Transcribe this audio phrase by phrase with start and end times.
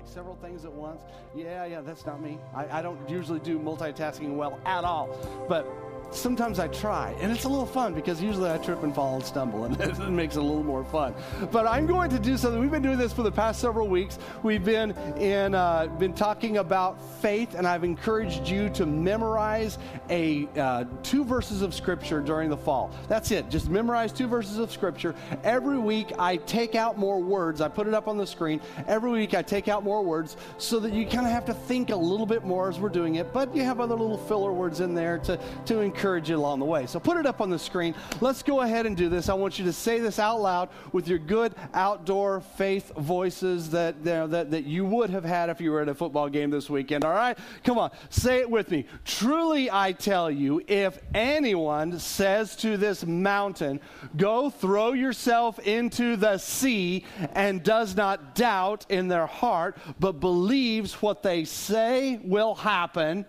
[0.00, 1.02] Like several things at once.
[1.34, 2.38] Yeah, yeah, that's not me.
[2.54, 5.08] I, I don't usually do multitasking well at all.
[5.48, 5.66] But
[6.12, 9.24] sometimes I try, and it's a little fun because usually I trip and fall and
[9.24, 11.14] stumble, and it makes it a little more fun.
[11.50, 12.60] But I'm going to do something.
[12.60, 14.18] We've been doing this for the past several weeks.
[14.42, 19.78] We've been in uh, been talking about faith, and I've encouraged you to memorize
[20.08, 22.90] a uh, two verses of Scripture during the fall.
[23.08, 23.48] That's it.
[23.48, 25.14] Just memorize two verses of Scripture
[25.44, 26.12] every week.
[26.18, 27.60] I take out more words.
[27.60, 29.34] I put it up on the screen every week.
[29.34, 32.26] I take out more words so that you kind of have to think a little
[32.26, 35.18] bit more as we're doing it, but you have other little filler words in there
[35.18, 36.86] to to encourage encourage you along the way.
[36.86, 37.94] So put it up on the screen.
[38.22, 39.28] Let's go ahead and do this.
[39.28, 43.96] I want you to say this out loud with your good outdoor faith voices that,
[43.98, 46.48] you know, that, that you would have had if you were at a football game
[46.48, 47.04] this weekend.
[47.04, 47.36] All right?
[47.64, 48.86] Come on, say it with me.
[49.04, 53.78] Truly, I tell you, if anyone says to this mountain,
[54.16, 60.94] Go throw yourself into the sea, and does not doubt in their heart, but believes
[60.94, 63.26] what they say will happen,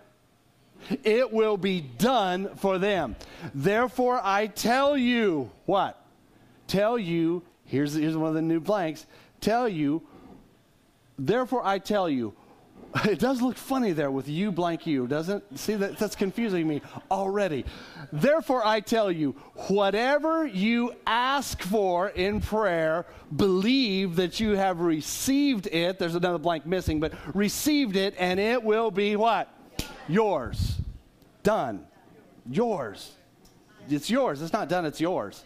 [1.04, 3.16] it will be done for them.
[3.54, 5.98] Therefore, I tell you, what?
[6.66, 9.06] Tell you, here's, here's one of the new blanks.
[9.40, 10.02] Tell you,
[11.18, 12.34] therefore, I tell you,
[13.04, 15.58] it does look funny there with you blank you, doesn't?
[15.58, 17.64] See, that, that's confusing me already.
[18.12, 19.32] Therefore, I tell you,
[19.68, 25.98] whatever you ask for in prayer, believe that you have received it.
[25.98, 29.48] There's another blank missing, but received it, and it will be what?
[30.08, 30.78] Yours.
[31.42, 31.86] Done.
[32.50, 33.12] Yours.
[33.88, 34.42] It's yours.
[34.42, 35.44] It's not done, it's yours.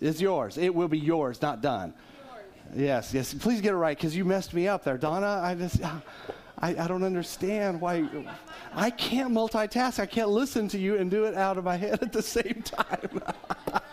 [0.00, 0.58] It's yours.
[0.58, 1.94] It will be yours, not done.
[2.74, 3.34] Yes, yes.
[3.34, 4.98] Please get it right because you messed me up there.
[4.98, 5.82] Donna, I just.
[5.82, 6.00] Uh,
[6.60, 8.04] I, I, don't understand why
[8.74, 10.00] I can't multitask.
[10.00, 12.62] I can't listen to you and do it out of my head at the same
[12.64, 13.22] time.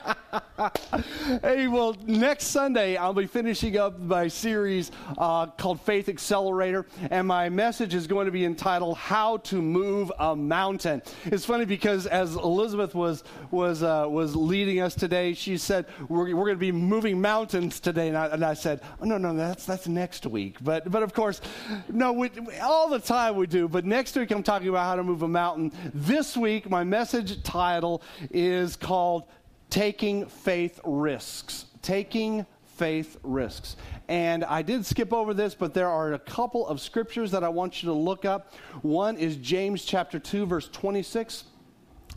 [1.41, 7.27] hey, well, next Sunday I'll be finishing up my series uh, called Faith Accelerator, and
[7.27, 12.07] my message is going to be entitled "How to Move a Mountain." It's funny because
[12.07, 16.55] as Elizabeth was was uh, was leading us today, she said we're, we're going to
[16.57, 20.25] be moving mountains today, and I, and I, said, oh, "No, no, that's that's next
[20.25, 21.41] week." But but of course,
[21.89, 22.29] no, we,
[22.61, 23.67] all the time we do.
[23.67, 25.71] But next week I'm talking about how to move a mountain.
[25.93, 29.25] This week my message title is called
[29.69, 31.65] taking faith risks.
[31.81, 32.45] Taking
[32.75, 33.77] faith risks.
[34.07, 37.49] And I did skip over this, but there are a couple of scriptures that I
[37.49, 38.53] want you to look up.
[38.81, 41.45] One is James chapter 2, verse 26,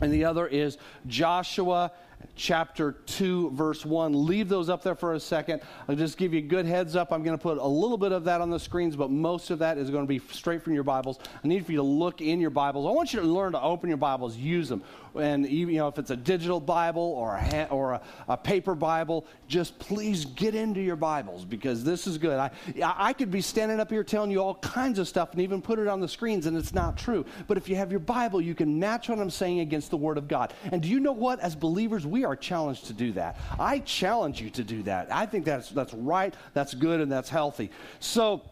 [0.01, 0.77] and the other is
[1.07, 1.91] Joshua
[2.35, 4.25] chapter 2, verse 1.
[4.25, 5.61] Leave those up there for a second.
[5.87, 7.11] I'll just give you a good heads up.
[7.11, 9.59] I'm going to put a little bit of that on the screens, but most of
[9.59, 11.19] that is going to be straight from your Bibles.
[11.43, 12.85] I need for you to look in your Bibles.
[12.85, 14.83] I want you to learn to open your Bibles, use them.
[15.19, 18.37] And even, you know, if it's a digital Bible or a, ha- or a, a,
[18.37, 22.37] paper Bible, just please get into your Bibles because this is good.
[22.37, 25.61] I, I could be standing up here telling you all kinds of stuff and even
[25.61, 27.25] put it on the screens, and it's not true.
[27.47, 30.17] But if you have your Bible, you can match what I'm saying against the Word
[30.17, 30.53] of God.
[30.71, 31.39] And do you know what?
[31.39, 33.37] As believers, we are challenged to do that.
[33.59, 35.13] I challenge you to do that.
[35.13, 37.71] I think that's, that's right, that's good, and that's healthy.
[37.99, 38.43] So,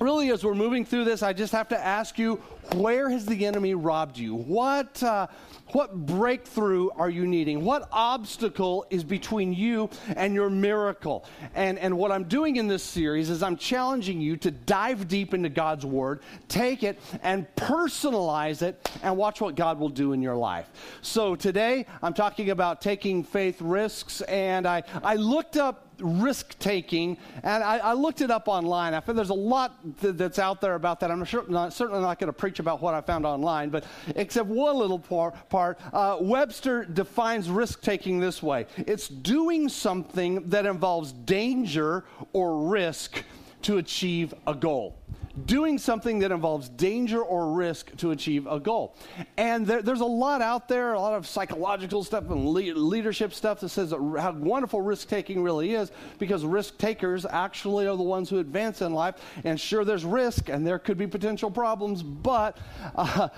[0.00, 2.40] really, as we're moving through this, I just have to ask you
[2.74, 4.34] where has the enemy robbed you?
[4.34, 5.26] What, uh,
[5.72, 7.64] what breakthrough are you needing?
[7.64, 11.24] What obstacle is between you and your miracle?
[11.54, 15.34] And, and what I'm doing in this series is I'm challenging you to dive deep
[15.34, 20.22] into God's Word, take it and personalize it, and watch what God will do in
[20.22, 20.70] your life.
[21.02, 27.16] So today I'm talking about taking faith risks, and I, I looked up risk taking,
[27.42, 28.94] and I, I, looked it up online.
[28.94, 31.10] I found there's a lot th- that's out there about that.
[31.10, 33.84] I'm sure, not, certainly not going to preach about what I found online, but
[34.16, 35.80] except one little par- part.
[35.92, 43.24] Uh, Webster defines risk taking this way it's doing something that involves danger or risk
[43.62, 44.99] to achieve a goal
[45.46, 48.96] doing something that involves danger or risk to achieve a goal.
[49.36, 53.32] And there, there's a lot out there, a lot of psychological stuff and le- leadership
[53.32, 57.96] stuff that says that how wonderful risk taking really is because risk takers actually are
[57.96, 59.16] the ones who advance in life.
[59.44, 62.58] And sure, there's risk and there could be potential problems, but
[62.96, 63.28] uh,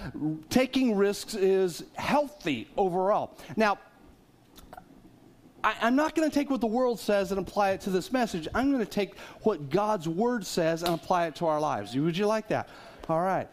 [0.50, 3.37] taking risks is healthy overall.
[3.56, 3.78] Now,
[5.64, 8.12] I, am not going to take what the world says and apply it to this
[8.12, 8.49] message.
[8.55, 11.94] I'm going to take what God's word says and apply it to our lives.
[11.94, 12.69] Would you like that?
[13.09, 13.49] All right.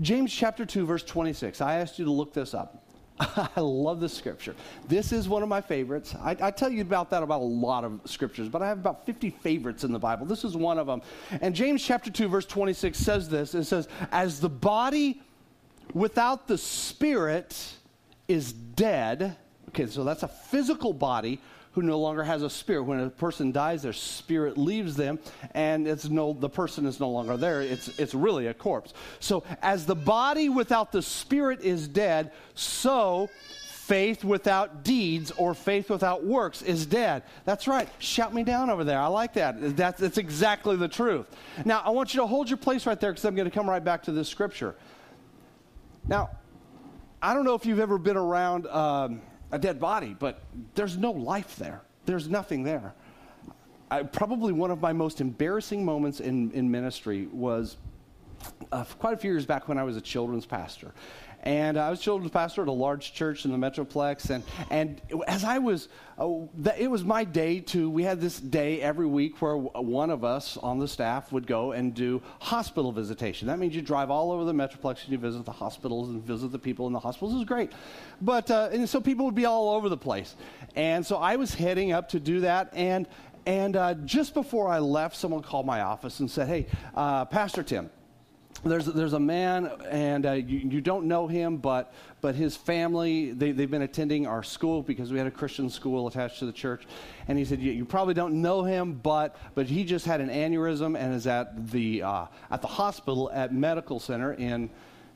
[0.00, 1.60] James chapter 2, verse 26.
[1.60, 2.84] I asked you to look this up.
[3.20, 4.54] I love this scripture.
[4.88, 6.14] This is one of my favorites.
[6.14, 9.04] I, I, tell you about that about a lot of scriptures, but I have about
[9.04, 10.24] 50 favorites in the Bible.
[10.24, 11.02] This is one of them.
[11.42, 15.20] And James chapter 2, verse 26 says this it says, As the body
[15.92, 17.74] without the spirit
[18.26, 19.36] is dead,
[19.70, 21.40] okay, so that's a physical body
[21.72, 22.82] who no longer has a spirit.
[22.82, 25.18] When a person dies, their spirit leaves them,
[25.54, 27.62] and it's no, the person is no longer there.
[27.62, 28.92] It's, it's really a corpse.
[29.20, 33.30] So, as the body without the spirit is dead, so
[33.90, 37.22] faith without deeds or faith without works is dead.
[37.44, 37.88] That's right.
[37.98, 38.98] Shout me down over there.
[38.98, 39.76] I like that.
[39.76, 41.26] That's, that's exactly the truth.
[41.64, 43.68] Now, I want you to hold your place right there because I'm going to come
[43.68, 44.74] right back to this scripture.
[46.06, 46.30] Now,
[47.22, 48.66] I don't know if you've ever been around.
[48.68, 49.22] Um,
[49.52, 50.42] a dead body, but
[50.74, 51.82] there's no life there.
[52.06, 52.94] There's nothing there.
[53.90, 57.76] I, probably one of my most embarrassing moments in, in ministry was
[58.72, 60.92] uh, quite a few years back when I was a children's pastor.
[61.42, 64.28] And I was children's pastor at a large church in the Metroplex.
[64.30, 65.88] And, and as I was,
[66.18, 66.28] uh,
[66.78, 70.58] it was my day to, we had this day every week where one of us
[70.58, 73.48] on the staff would go and do hospital visitation.
[73.48, 76.52] That means you drive all over the Metroplex and you visit the hospitals and visit
[76.52, 77.32] the people in the hospitals.
[77.32, 77.72] It was great.
[78.20, 80.36] But, uh, and so people would be all over the place.
[80.76, 82.70] And so I was heading up to do that.
[82.74, 83.08] And,
[83.46, 87.62] and uh, just before I left, someone called my office and said, Hey, uh, Pastor
[87.62, 87.90] Tim,
[88.64, 93.32] there's, there's a man, and uh, you, you, don't know him, but, but his family,
[93.32, 96.52] they, they've been attending our school because we had a Christian school attached to the
[96.52, 96.86] church.
[97.28, 100.28] And he said, You, you probably don't know him, but, but he just had an
[100.28, 104.68] aneurysm and is at the, uh, at the hospital at Medical Center in,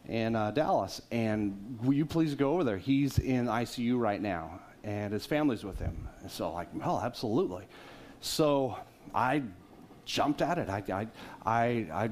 [0.08, 1.02] in uh, Dallas.
[1.10, 2.78] And will you please go over there?
[2.78, 6.08] He's in ICU right now, and his family's with him.
[6.22, 7.64] And so, like, well, absolutely.
[8.22, 8.78] So
[9.14, 9.42] I
[10.04, 10.68] jumped at it.
[10.68, 11.06] I, I,
[11.46, 12.10] I, I,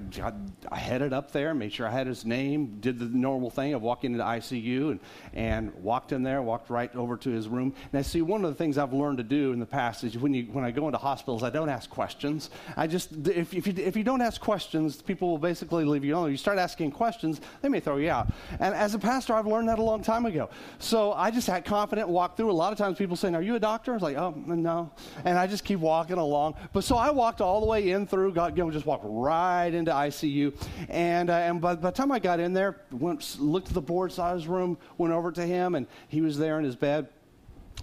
[0.70, 3.80] I, headed up there, made sure I had his name, did the normal thing of
[3.80, 5.00] walking into ICU, and,
[5.32, 7.72] and walked in there, walked right over to his room.
[7.92, 10.18] And I see one of the things I've learned to do in the past is
[10.18, 12.50] when, you, when I go into hospitals, I don't ask questions.
[12.76, 16.14] I just, if, if, you, if you don't ask questions, people will basically leave you
[16.14, 16.30] alone.
[16.30, 18.30] You start asking questions, they may throw you out.
[18.60, 20.50] And as a pastor, I've learned that a long time ago.
[20.78, 22.50] So I just had confident walk through.
[22.50, 23.92] A lot of times people saying, Are you a doctor?
[23.92, 24.90] I was like, Oh, no.
[25.24, 26.56] And I just keep walking along.
[26.74, 29.90] But so I walked all the way in through, got, you know, just walked into
[29.90, 30.52] ICU.
[30.88, 33.80] And, uh, and by, by, the time I got in there, went, looked at the
[33.80, 37.08] board, saw his room, went over to him, and he was there in his bed.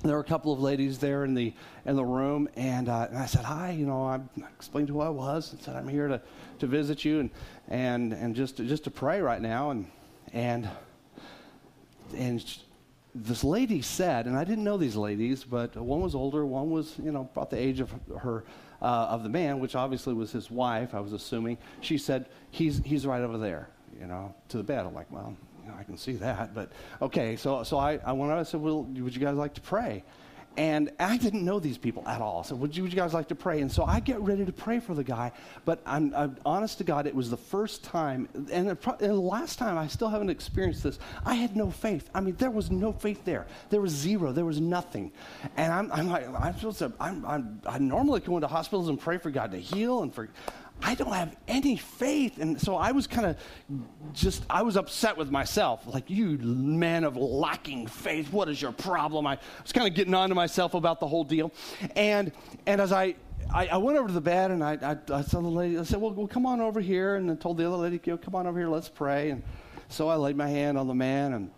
[0.03, 1.53] There were a couple of ladies there in the
[1.85, 4.21] in the room, and, uh, and I said, "Hi, you know." I
[4.55, 6.21] explained who I was and said, "I'm here to,
[6.59, 7.29] to visit you and
[7.67, 9.87] and and just to, just to pray right now." And
[10.31, 10.69] and
[12.15, 12.45] and
[13.15, 16.95] this lady said, and I didn't know these ladies, but one was older, one was,
[17.03, 18.43] you know, about the age of her,
[18.81, 21.57] uh, of the man, which obviously was his wife, I was assuming.
[21.81, 24.85] She said, he's, he's right over there, you know, to the bed.
[24.85, 26.71] I'm like, well, you know, I can see that, but
[27.01, 27.35] okay.
[27.35, 30.03] So, so I, I went out, I said, well, would you guys like to pray?
[30.59, 32.43] And I didn't know these people at all.
[32.43, 33.61] So, would you, would you, guys like to pray?
[33.61, 35.31] And so I get ready to pray for the guy.
[35.63, 39.57] But I'm, I'm honest to God, it was the first time, and, and the last
[39.57, 40.99] time I still haven't experienced this.
[41.25, 42.09] I had no faith.
[42.13, 43.47] I mean, there was no faith there.
[43.69, 44.33] There was zero.
[44.33, 45.13] There was nothing.
[45.55, 48.99] And I'm, I'm like, I'm supposed to, I'm, I'm, I normally go into hospitals and
[48.99, 50.27] pray for God to heal and for
[50.81, 52.37] I don't have any faith.
[52.39, 53.37] And so I was kind of
[54.13, 55.85] just, I was upset with myself.
[55.85, 59.27] Like, you man of lacking faith, what is your problem?
[59.27, 61.51] I was kind of getting on to myself about the whole deal.
[61.95, 62.31] And,
[62.65, 63.15] and as I,
[63.53, 65.99] I, I went over to the bed and I, I, I the lady, I said,
[65.99, 67.15] well, well, come on over here.
[67.15, 69.31] And I told the other lady, come on over here, let's pray.
[69.31, 69.43] And
[69.89, 71.51] so I laid my hand on the man and,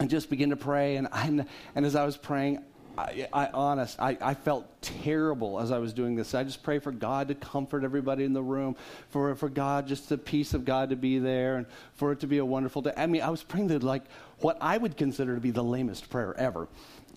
[0.00, 0.96] and just began to pray.
[0.96, 2.64] And, I, and as I was praying,
[2.98, 6.34] I, I honest, I, I felt terrible as I was doing this.
[6.34, 8.74] I just pray for God to comfort everybody in the room,
[9.10, 12.26] for, for God, just the peace of God to be there, and for it to
[12.26, 12.92] be a wonderful day.
[12.96, 14.02] I mean, I was praying the, like
[14.40, 16.66] what I would consider to be the lamest prayer ever.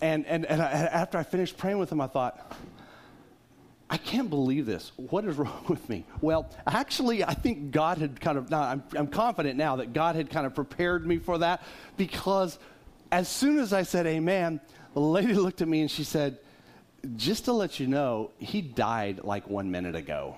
[0.00, 2.56] And, and, and I, after I finished praying with him, I thought,
[3.90, 4.92] I can't believe this.
[4.96, 6.04] What is wrong with me?
[6.20, 10.14] Well, actually, I think God had kind of, now I'm, I'm confident now that God
[10.14, 11.62] had kind of prepared me for that
[11.96, 12.58] because
[13.10, 14.60] as soon as I said amen,
[14.94, 16.38] the lady looked at me and she said,
[17.16, 20.36] Just to let you know, he died like one minute ago.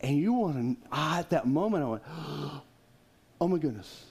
[0.00, 2.02] And you want to, ah, at that moment, I went,
[3.40, 4.06] Oh my goodness.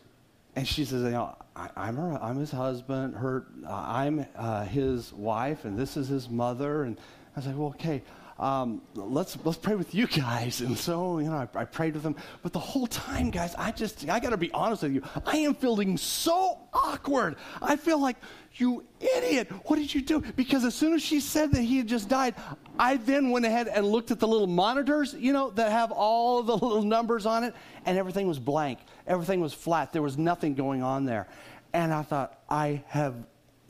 [0.56, 4.66] And she says, you know, I, am her, I'm his husband, her, uh, I'm uh,
[4.66, 6.84] his wife, and this is his mother.
[6.84, 6.98] And
[7.36, 8.04] I was like, well, okay.
[8.44, 10.60] Um, let's let's pray with you guys.
[10.60, 12.18] And so you know, I, I prayed with them.
[12.42, 15.02] But the whole time, guys, I just I got to be honest with you.
[15.26, 17.38] I am feeling so awkward.
[17.62, 18.18] I feel like
[18.56, 19.50] you idiot.
[19.64, 20.20] What did you do?
[20.36, 22.36] Because as soon as she said that he had just died,
[22.78, 26.44] I then went ahead and looked at the little monitors, you know, that have all
[26.44, 28.80] the little numbers on it, and everything was blank.
[29.08, 29.94] Everything was flat.
[29.94, 31.30] There was nothing going on there.
[31.72, 33.16] And I thought, I have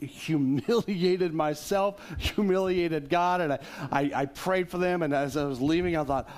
[0.06, 3.58] humiliated myself, humiliated God, and I,
[3.90, 5.02] I, I, prayed for them.
[5.02, 6.28] And as I was leaving, I thought,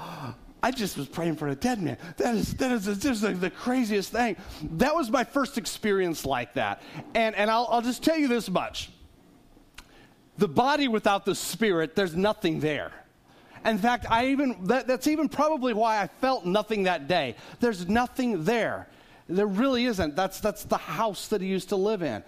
[0.63, 1.99] I just was praying for a dead man.
[2.17, 4.37] That is, that is just the, the craziest thing.
[4.73, 6.83] That was my first experience like that.
[7.15, 8.91] And, and I'll, I'll just tell you this much
[10.39, 12.93] the body without the spirit, there's nothing there.
[13.65, 17.37] In fact, I even that, that's even probably why I felt nothing that day.
[17.59, 18.89] There's nothing there.
[19.29, 20.15] There really isn't.
[20.15, 22.23] That's that's the house that he used to live in.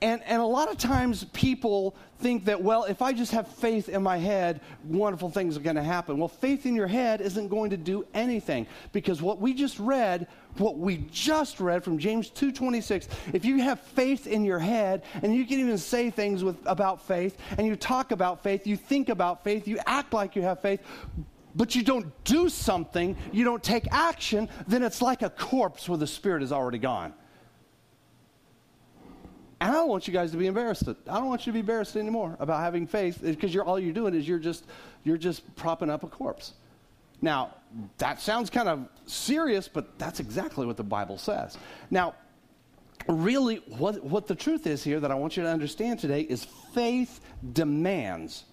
[0.00, 3.88] And, and a lot of times people think that, well, if I just have faith
[3.88, 6.18] in my head, wonderful things are going to happen.
[6.18, 10.28] Well, faith in your head isn't going to do anything because what we just read,
[10.58, 15.34] what we just read from James 2:26, if you have faith in your head and
[15.34, 19.08] you can even say things with, about faith and you talk about faith, you think
[19.08, 20.80] about faith, you act like you have faith,
[21.54, 25.98] but you don't do something, you don't take action, then it's like a corpse where
[25.98, 27.12] the spirit is already gone.
[29.60, 30.88] And I don't want you guys to be embarrassed.
[30.88, 33.78] I don't want you to be embarrassed anymore about having faith eh, because you're all
[33.78, 34.66] you're doing is you're just
[35.04, 36.54] you're just propping up a corpse.
[37.20, 37.54] Now,
[37.98, 41.56] that sounds kind of serious, but that's exactly what the Bible says.
[41.92, 42.16] Now,
[43.06, 46.44] really what what the truth is here that I want you to understand today is
[46.74, 47.20] faith
[47.52, 48.44] demands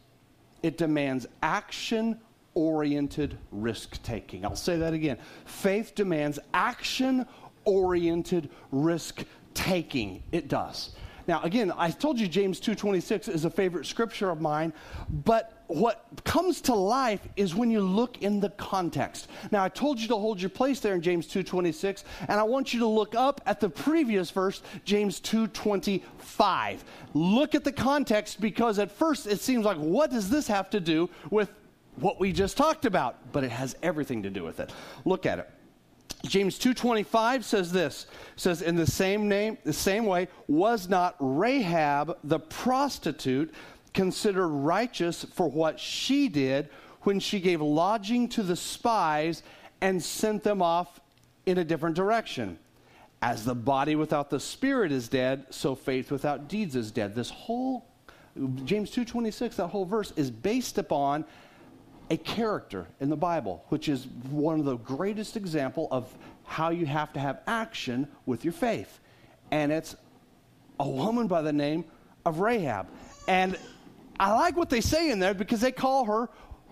[0.61, 2.19] it demands action
[2.59, 4.43] oriented risk taking.
[4.43, 5.17] I'll say that again.
[5.45, 7.25] Faith demands action
[7.63, 9.23] oriented risk
[9.53, 10.21] taking.
[10.33, 10.91] It does.
[11.25, 14.73] Now, again, I told you James 2:26 is a favorite scripture of mine,
[15.23, 19.27] but what comes to life is when you look in the context.
[19.51, 22.73] Now, I told you to hold your place there in James 2:26, and I want
[22.73, 26.83] you to look up at the previous verse, James 2:25.
[27.13, 30.79] Look at the context because at first it seems like what does this have to
[30.79, 31.51] do with
[32.01, 33.31] what we just talked about?
[33.31, 34.71] But it has everything to do with it.
[35.05, 35.49] Look at it.
[36.23, 42.17] James 2:25 says this says in the same name the same way was not Rahab
[42.23, 43.53] the prostitute
[43.93, 46.69] considered righteous for what she did
[47.03, 49.43] when she gave lodging to the spies
[49.79, 50.99] and sent them off
[51.45, 52.59] in a different direction
[53.21, 57.29] as the body without the spirit is dead so faith without deeds is dead this
[57.29, 57.85] whole
[58.65, 61.23] James 2:26 that whole verse is based upon
[62.09, 66.13] a character in the Bible, which is one of the greatest example of
[66.45, 68.99] how you have to have action with your faith.
[69.51, 69.95] And it's
[70.79, 71.85] a woman by the name
[72.25, 72.87] of Rahab.
[73.27, 73.57] And
[74.19, 76.29] I like what they say in there because they call her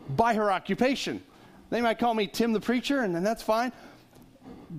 [0.10, 1.22] by her occupation.
[1.70, 3.72] They might call me Tim the preacher, and, and that's fine.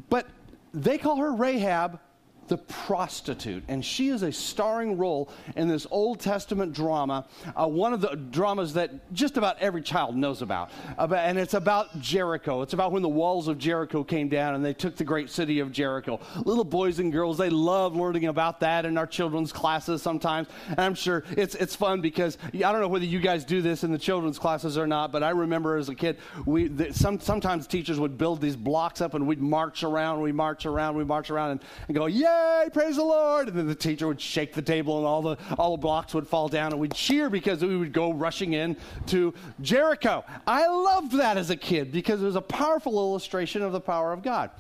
[0.09, 0.27] But
[0.75, 2.01] they call her Rahab
[2.49, 3.65] the prostitute.
[3.69, 8.17] And she is a starring role in this Old Testament drama, uh, one of the
[8.17, 10.71] dramas that just about every child knows about.
[10.97, 11.25] about.
[11.25, 12.63] And it's about Jericho.
[12.63, 15.61] It's about when the walls of Jericho came down and they took the great city
[15.61, 16.21] of Jericho.
[16.45, 20.49] Little boys and girls, they love learning about that in our children's classes sometimes.
[20.69, 23.85] And I'm sure it's, it's fun because I don't know whether you guys do this
[23.85, 27.21] in the children's classes or not, but I remember as a kid, we, the, some,
[27.21, 31.05] sometimes teachers would build these blocks up and we'd march around, we march around, we
[31.05, 33.49] march around and, and go, yeah yay, praise the Lord.
[33.49, 36.27] And then the teacher would shake the table and all the, all the blocks would
[36.27, 38.77] fall down and we'd cheer because we would go rushing in
[39.07, 40.25] to Jericho.
[40.47, 44.13] I loved that as a kid because it was a powerful illustration of the power
[44.13, 44.51] of God.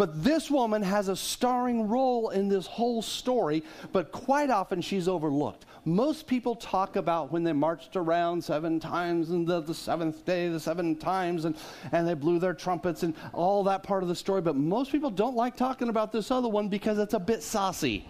[0.00, 5.08] But this woman has a starring role in this whole story, but quite often she's
[5.08, 5.66] overlooked.
[5.84, 10.48] Most people talk about when they marched around seven times and the, the seventh day,
[10.48, 11.54] the seven times, and,
[11.92, 15.10] and they blew their trumpets and all that part of the story, but most people
[15.10, 18.08] don't like talking about this other one because it's a bit saucy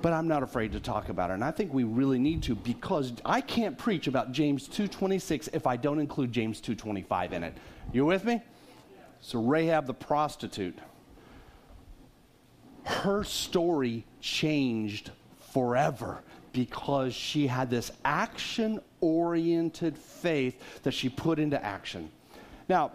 [0.00, 1.34] but I'm not afraid to talk about it.
[1.34, 5.66] And I think we really need to because I can't preach about James 2:26 if
[5.66, 7.54] I don't include James 2:25 in it.
[7.90, 8.42] You with me?
[9.26, 10.78] So, Rahab the prostitute,
[12.84, 16.20] her story changed forever
[16.52, 22.10] because she had this action oriented faith that she put into action.
[22.68, 22.92] Now,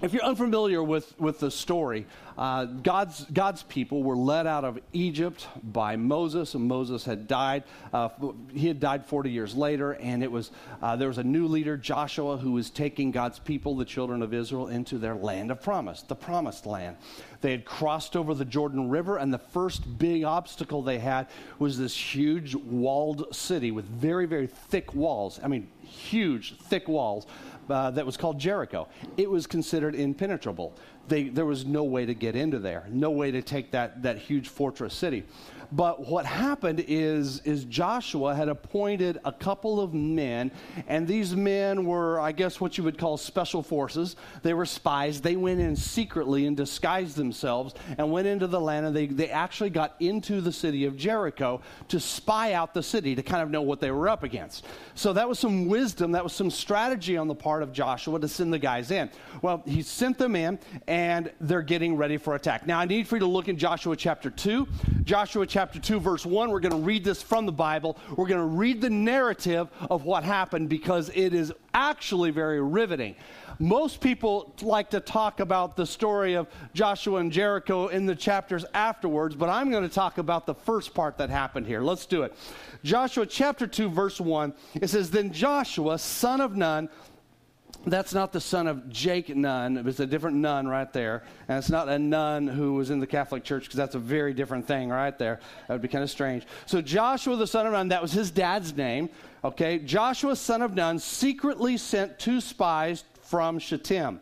[0.00, 2.06] if you're unfamiliar with, with the story,
[2.38, 7.64] uh, God's, God's people were led out of Egypt by Moses, and Moses had died.
[7.92, 8.10] Uh,
[8.54, 11.76] he had died 40 years later, and it was, uh, there was a new leader,
[11.76, 16.02] Joshua, who was taking God's people, the children of Israel, into their land of promise,
[16.02, 16.96] the promised land.
[17.40, 21.26] They had crossed over the Jordan River, and the first big obstacle they had
[21.58, 25.40] was this huge walled city with very, very thick walls.
[25.42, 27.26] I mean, huge, thick walls
[27.68, 28.88] uh, that was called Jericho.
[29.16, 30.74] It was considered impenetrable.
[31.08, 34.18] They, there was no way to get into there, no way to take that, that
[34.18, 35.24] huge fortress city.
[35.70, 40.50] But what happened is, is Joshua had appointed a couple of men,
[40.86, 44.16] and these men were, I guess, what you would call special forces.
[44.42, 45.20] They were spies.
[45.20, 49.28] They went in secretly and disguised themselves and went into the land, and they, they
[49.28, 53.50] actually got into the city of Jericho to spy out the city to kind of
[53.50, 54.64] know what they were up against.
[54.94, 58.28] So that was some wisdom, that was some strategy on the part of Joshua to
[58.28, 59.10] send the guys in.
[59.42, 62.66] Well, he sent them in, and they're getting ready for attack.
[62.66, 64.66] Now, I need for you to look in Joshua chapter 2.
[65.04, 66.52] Joshua chapter chapter 2, verse 1.
[66.52, 67.98] We're going to read this from the Bible.
[68.14, 73.16] We're going to read the narrative of what happened because it is actually very riveting.
[73.58, 78.64] Most people like to talk about the story of Joshua and Jericho in the chapters
[78.72, 81.80] afterwards, but I'm going to talk about the first part that happened here.
[81.80, 82.36] Let's do it.
[82.84, 84.54] Joshua chapter 2, verse 1.
[84.74, 86.88] It says, Then Joshua, son of Nun,
[87.92, 89.82] that's not the son of Jake Nun.
[89.84, 91.22] was a different nun right there.
[91.48, 94.34] And it's not a nun who was in the Catholic Church because that's a very
[94.34, 95.40] different thing right there.
[95.66, 96.44] That would be kind of strange.
[96.66, 99.10] So Joshua, the son of Nun, that was his dad's name.
[99.44, 99.78] Okay.
[99.78, 104.20] Joshua, son of Nun, secretly sent two spies from Shittim.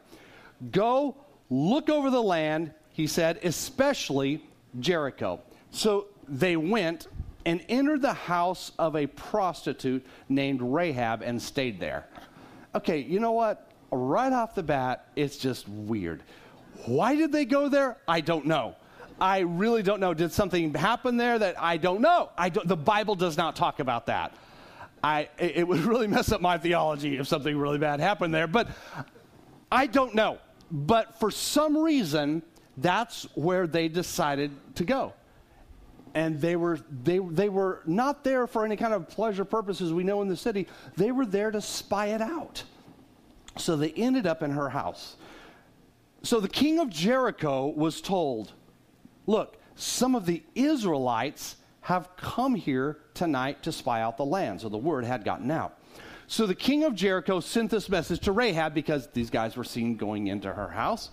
[0.70, 1.16] Go
[1.48, 4.42] look over the land, he said, especially
[4.80, 5.40] Jericho.
[5.70, 7.06] So they went
[7.46, 12.06] and entered the house of a prostitute named Rahab and stayed there
[12.76, 13.70] okay, you know what?
[13.90, 16.22] Right off the bat, it's just weird.
[16.86, 17.96] Why did they go there?
[18.06, 18.76] I don't know.
[19.20, 20.12] I really don't know.
[20.12, 22.30] Did something happen there that I don't know?
[22.36, 24.34] I don't, the Bible does not talk about that.
[25.02, 28.68] I, it would really mess up my theology if something really bad happened there, but
[29.72, 30.38] I don't know.
[30.70, 32.42] But for some reason,
[32.76, 35.14] that's where they decided to go.
[36.16, 40.02] And they were, they, they were not there for any kind of pleasure purposes we
[40.02, 40.66] know in the city.
[40.96, 42.64] They were there to spy it out.
[43.58, 45.16] So they ended up in her house.
[46.22, 48.54] So the king of Jericho was told,
[49.26, 54.62] Look, some of the Israelites have come here tonight to spy out the land.
[54.62, 55.78] So the word had gotten out.
[56.28, 59.96] So the king of Jericho sent this message to Rahab because these guys were seen
[59.96, 61.10] going into her house.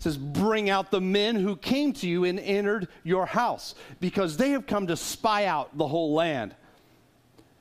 [0.00, 4.38] It says, Bring out the men who came to you and entered your house, because
[4.38, 6.54] they have come to spy out the whole land.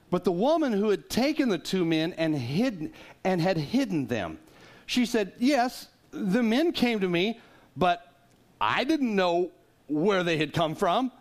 [0.09, 2.93] But the woman who had taken the two men and hidden
[3.25, 4.39] and had hidden them,
[4.85, 7.41] she said, Yes, the men came to me,
[7.75, 8.07] but
[8.61, 9.51] I didn't know
[9.87, 11.11] where they had come from.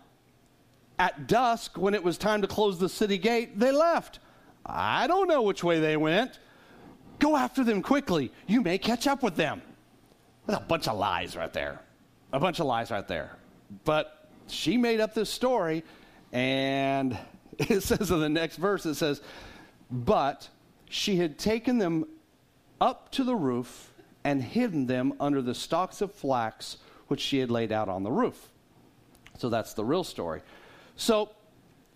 [1.00, 4.20] At dusk, when it was time to close the city gate, they left.
[4.64, 6.38] I don't know which way they went.
[7.18, 8.30] Go after them quickly.
[8.46, 9.62] You may catch up with them.
[10.48, 11.80] That's a bunch of lies right there.
[12.32, 13.36] A bunch of lies right there.
[13.84, 15.84] But she made up this story,
[16.32, 17.16] and
[17.58, 19.20] it says in the next verse, it says,
[19.90, 20.48] But
[20.88, 22.06] she had taken them
[22.80, 23.92] up to the roof
[24.24, 28.10] and hidden them under the stalks of flax which she had laid out on the
[28.10, 28.50] roof.
[29.38, 30.40] So that's the real story.
[30.96, 31.30] So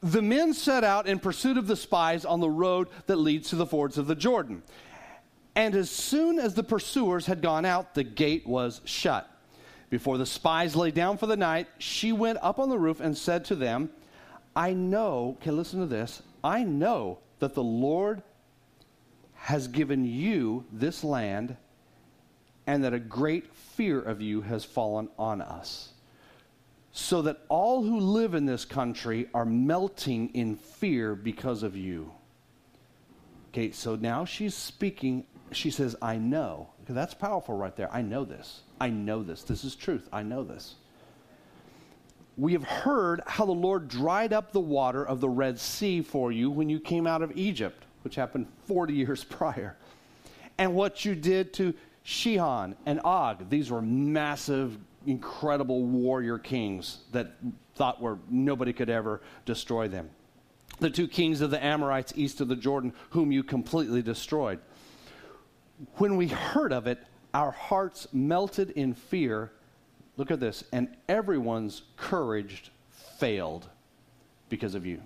[0.03, 3.57] the men set out in pursuit of the spies on the road that leads to
[3.57, 4.63] the fords of the Jordan.
[5.55, 9.29] And as soon as the pursuers had gone out, the gate was shut.
[9.91, 13.17] Before the spies lay down for the night, she went up on the roof and
[13.17, 13.91] said to them,
[14.57, 16.23] I know, okay, listen to this.
[16.43, 18.23] I know that the Lord
[19.35, 21.57] has given you this land
[22.67, 25.93] and that a great fear of you has fallen on us.
[26.93, 32.13] So that all who live in this country are melting in fear because of you.
[33.49, 35.25] Okay, so now she's speaking.
[35.53, 36.69] She says, I know.
[36.85, 37.93] Okay, that's powerful right there.
[37.93, 38.63] I know this.
[38.81, 39.43] I know this.
[39.43, 40.09] This is truth.
[40.13, 40.77] I know this
[42.37, 46.33] we have heard how the Lord dried up the water of the Red Sea for
[46.33, 49.77] you when you came out of Egypt, which happened 40 years prior,
[50.59, 53.49] and what you did to Sihon and Og.
[53.49, 57.33] These were massive, incredible warrior kings that
[57.75, 60.11] thought were nobody could ever destroy them.
[60.81, 64.59] The two kings of the Amorites east of the Jordan, whom you completely destroyed.
[65.97, 66.99] When we heard of it,
[67.35, 69.53] our hearts melted in fear
[70.17, 70.65] Look at this.
[70.73, 72.71] And everyone's courage
[73.19, 73.69] failed
[74.49, 75.01] because of you.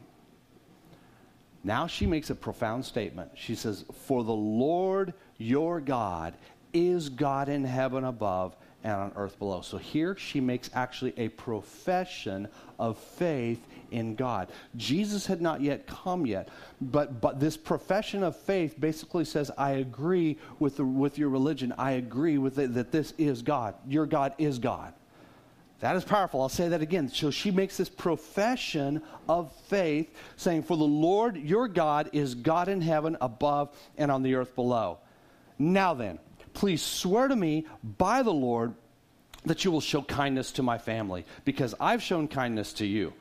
[1.63, 3.31] Now she makes a profound statement.
[3.35, 6.35] She says, For the Lord your God
[6.73, 9.63] is God in heaven above and on earth below.
[9.63, 14.49] So here she makes actually a profession of faith in God.
[14.77, 16.49] Jesus had not yet come yet,
[16.81, 21.75] but, but this profession of faith basically says, I agree with, the, with your religion.
[21.79, 23.75] I agree with it, that this is God.
[23.89, 24.93] Your God is God.
[25.81, 26.41] That is powerful.
[26.41, 27.09] I'll say that again.
[27.09, 32.69] So she makes this profession of faith, saying, For the Lord your God is God
[32.69, 34.99] in heaven above and on the earth below.
[35.59, 36.19] Now then,
[36.55, 38.75] please swear to me by the Lord
[39.45, 43.13] that you will show kindness to my family, because I've shown kindness to you.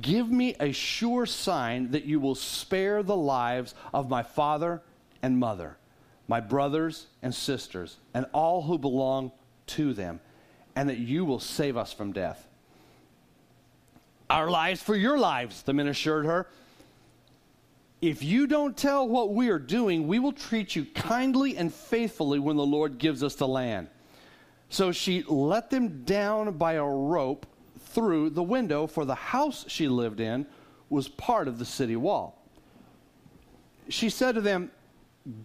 [0.00, 4.82] Give me a sure sign that you will spare the lives of my father
[5.22, 5.76] and mother,
[6.26, 9.32] my brothers and sisters, and all who belong
[9.68, 10.20] to them,
[10.76, 12.46] and that you will save us from death.
[14.30, 16.48] Our lives for your lives, the men assured her.
[18.00, 22.38] If you don't tell what we are doing, we will treat you kindly and faithfully
[22.38, 23.88] when the Lord gives us the land.
[24.68, 27.46] So she let them down by a rope
[27.88, 30.46] through the window, for the house she lived in
[30.90, 32.42] was part of the city wall.
[33.88, 34.70] She said to them,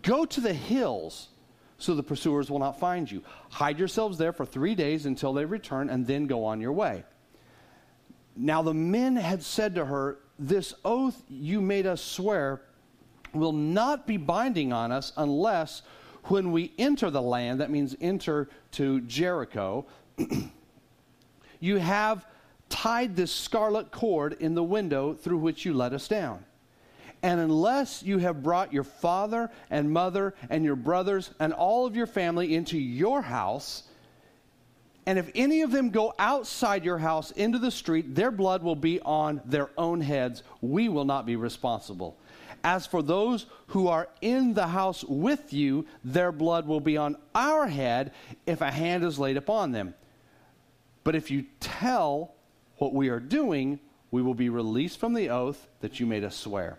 [0.01, 1.29] Go to the hills
[1.77, 3.21] so the pursuers will not find you.
[3.49, 7.03] Hide yourselves there for three days until they return, and then go on your way.
[8.35, 12.61] Now the men had said to her, This oath you made us swear
[13.33, 15.81] will not be binding on us unless
[16.25, 19.85] when we enter the land, that means enter to Jericho,
[21.59, 22.25] you have
[22.73, 26.43] tied this scarlet cord in the window through which you let us down.
[27.21, 31.95] And unless you have brought your father and mother and your brothers and all of
[31.95, 33.83] your family into your house,
[35.05, 38.75] and if any of them go outside your house into the street, their blood will
[38.75, 40.41] be on their own heads.
[40.59, 42.17] We will not be responsible.
[42.63, 47.17] As for those who are in the house with you, their blood will be on
[47.35, 48.13] our head
[48.47, 49.93] if a hand is laid upon them.
[51.03, 52.33] But if you tell
[52.83, 53.79] what we are doing,
[54.11, 56.77] we will be released from the oath that you made us swear.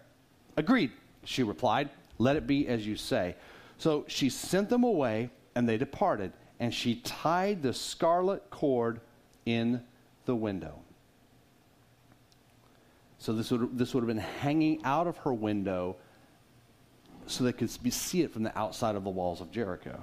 [0.54, 0.92] Agreed,
[1.24, 1.88] she replied.
[2.18, 3.36] Let it be as you say.
[3.78, 9.00] So she sent them away, and they departed, and she tied the scarlet cord
[9.46, 9.82] in
[10.26, 10.78] the window.
[13.18, 15.96] So this would, this would have been hanging out of her window
[17.26, 20.02] so they could see it from the outside of the walls of Jericho.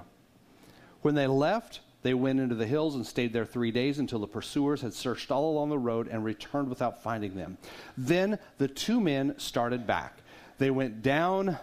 [1.02, 4.26] When they left, they went into the hills and stayed there three days until the
[4.26, 7.58] pursuers had searched all along the road and returned without finding them.
[7.96, 10.18] Then the two men started back.
[10.58, 11.58] They went down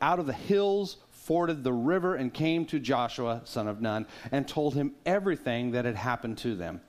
[0.00, 4.48] out of the hills, forded the river, and came to Joshua, son of Nun, and
[4.48, 6.80] told him everything that had happened to them.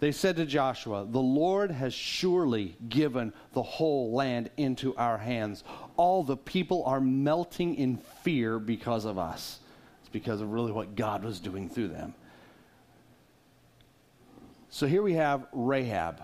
[0.00, 5.64] They said to Joshua, The Lord has surely given the whole land into our hands.
[5.96, 9.60] All the people are melting in fear because of us.
[10.00, 12.14] It's because of really what God was doing through them.
[14.74, 16.20] So here we have Rahab.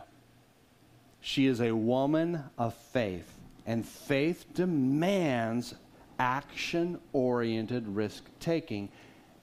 [1.20, 3.32] She is a woman of faith.
[3.64, 5.76] And faith demands
[6.18, 8.88] action oriented risk taking.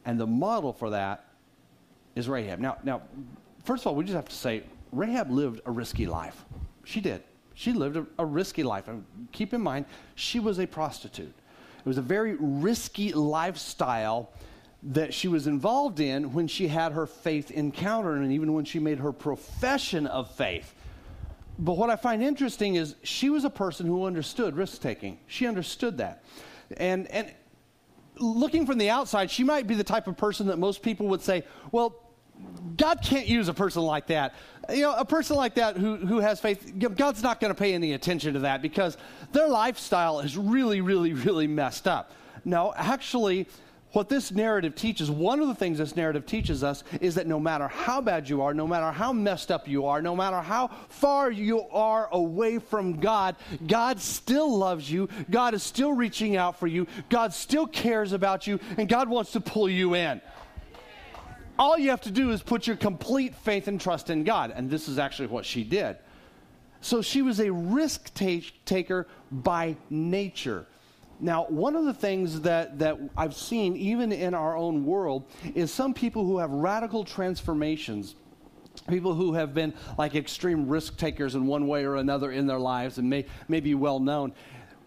[0.04, 1.24] And the model for that
[2.18, 2.60] is Rahab.
[2.60, 3.02] Now, now,
[3.64, 6.44] first of all, we just have to say Rahab lived a risky life.
[6.84, 7.24] She did.
[7.54, 8.90] She lived a, a risky life.
[8.90, 11.34] And keep in mind, she was a prostitute.
[11.80, 14.32] It was a very risky lifestyle
[14.88, 18.80] that she was involved in when she had her faith encounter and even when she
[18.80, 20.74] made her profession of faith.
[21.60, 25.20] But what I find interesting is she was a person who understood risk taking.
[25.28, 26.24] She understood that.
[26.78, 27.34] And, and
[28.18, 31.22] looking from the outside, she might be the type of person that most people would
[31.22, 32.04] say, well,
[32.78, 34.36] God can't use a person like that.
[34.70, 37.74] You know, a person like that who, who has faith, God's not going to pay
[37.74, 38.96] any attention to that because
[39.34, 42.12] their lifestyle is really, really, really messed up.
[42.46, 43.48] No, actually,
[43.94, 47.40] what this narrative teaches, one of the things this narrative teaches us is that no
[47.40, 50.68] matter how bad you are, no matter how messed up you are, no matter how
[50.90, 55.08] far you are away from God, God still loves you.
[55.30, 56.86] God is still reaching out for you.
[57.10, 60.22] God still cares about you, and God wants to pull you in.
[61.58, 64.54] All you have to do is put your complete faith and trust in God.
[64.56, 65.98] And this is actually what she did.
[66.82, 70.68] So she was a risk taker by nature.
[71.20, 75.26] Now, one of the things that, that I've seen, even in our own world,
[75.56, 78.16] is some people who have radical transformations.
[78.88, 82.60] People who have been like extreme risk takers in one way or another in their
[82.60, 84.34] lives and may, may be well known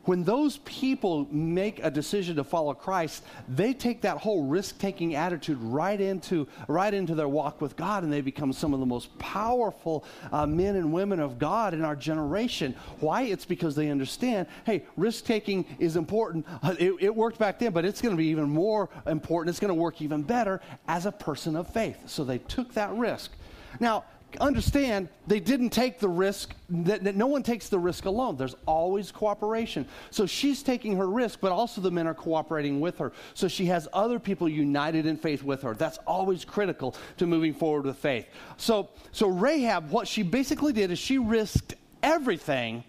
[0.04, 5.58] when those people make a decision to follow Christ, they take that whole risk-taking attitude
[5.60, 9.16] right into right into their walk with God, and they become some of the most
[9.18, 12.74] powerful uh, men and women of God in our generation.
[13.00, 13.22] Why?
[13.22, 14.46] It's because they understand.
[14.64, 16.46] Hey, risk-taking is important.
[16.62, 19.50] Uh, it, it worked back then, but it's going to be even more important.
[19.50, 21.98] It's going to work even better as a person of faith.
[22.06, 23.32] So they took that risk.
[23.78, 24.04] Now,
[24.38, 28.36] understand they didn't take the risk that, that, no one takes the risk alone.
[28.36, 29.86] There's always cooperation.
[30.10, 33.12] So she's taking her risk but also the men are cooperating with her.
[33.34, 35.74] So she has other people united in faith with her.
[35.74, 38.26] That's always critical to moving forward with faith.
[38.56, 42.84] So so rahab what she basically did is she risked everything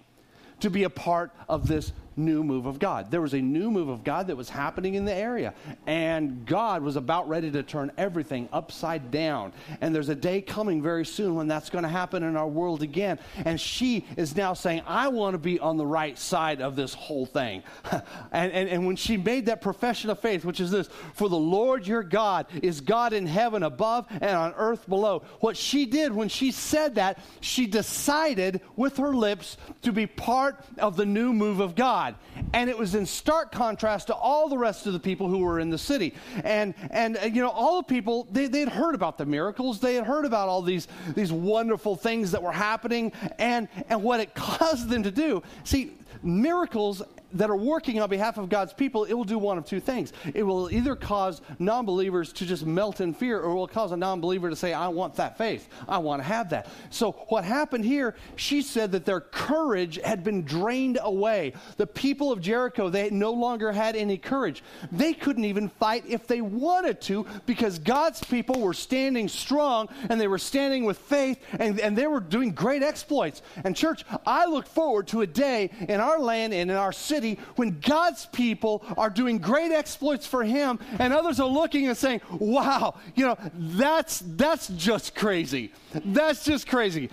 [0.60, 3.12] to be a part of this new move of God.
[3.12, 5.54] There was a new move of God that was happening in the area.
[5.86, 9.54] And God was about ready to turn everything upside down.
[9.82, 12.82] And there's a day coming very soon when that's going to happen in our world
[12.82, 13.20] again.
[13.46, 16.94] And she is now saying, I want to be on the right side of this
[16.94, 17.64] whole thing.
[18.32, 21.36] and, and, and when she made that profession of faith, which is this For the
[21.36, 25.24] Lord your God is God in heaven above and on earth below.
[25.40, 30.64] What she did when she said that, she decided with her lips to be part
[30.78, 32.11] of the new move of God.
[32.54, 35.60] And it was in stark contrast to all the rest of the people who were
[35.60, 36.14] in the city.
[36.44, 39.80] And, and uh, you know, all the people, they, they had heard about the miracles.
[39.80, 44.20] They had heard about all these, these wonderful things that were happening and, and what
[44.20, 45.44] it caused them to do.
[45.64, 47.02] See, miracles
[47.34, 50.14] that are working on behalf of God's people, it will do one of two things.
[50.34, 53.92] It will either cause non believers to just melt in fear, or it will cause
[53.92, 55.70] a non believer to say, I want that faith.
[55.88, 56.68] I want to have that.
[56.90, 61.54] So, what happened here, she said that their courage had been drained away.
[61.78, 64.64] The people of Jericho, they no longer had any courage.
[64.92, 70.20] They couldn't even fight if they wanted to because God's people were standing strong and
[70.20, 73.42] they were standing with faith and, and they were doing great exploits.
[73.64, 77.21] And, church, I look forward to a day in our land and in our city
[77.22, 81.98] city when God's people are doing great exploits for him and others are looking and
[81.98, 85.72] saying, wow, you know, that's, that's just crazy.
[85.94, 87.10] That's just crazy.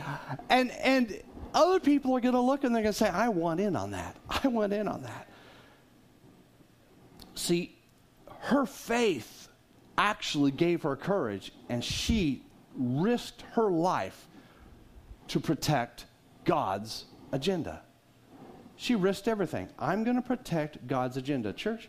[0.48, 1.20] And, and
[1.54, 3.92] other people are going to look and they're going to say, I want in on
[3.92, 4.16] that.
[4.28, 5.28] I want in on that.
[7.34, 7.76] See,
[8.40, 9.48] her faith
[9.96, 12.42] actually gave her courage and she
[12.76, 14.26] risked her life
[15.28, 16.06] to protect
[16.44, 17.82] God's agenda.
[18.80, 19.68] She risked everything.
[19.76, 21.52] I'm going to protect God's agenda.
[21.52, 21.88] Church,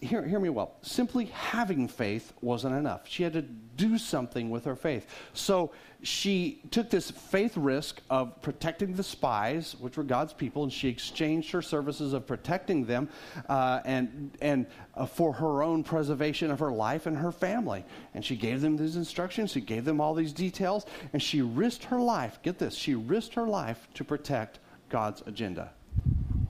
[0.00, 0.76] hear, hear me well.
[0.82, 3.00] Simply having faith wasn't enough.
[3.08, 5.08] She had to do something with her faith.
[5.32, 5.72] So
[6.04, 10.88] she took this faith risk of protecting the spies, which were God's people, and she
[10.88, 13.08] exchanged her services of protecting them
[13.48, 17.84] uh, and, and uh, for her own preservation of her life and her family.
[18.14, 21.82] And she gave them these instructions, she gave them all these details, and she risked
[21.82, 22.38] her life.
[22.44, 25.70] Get this, she risked her life to protect God's agenda.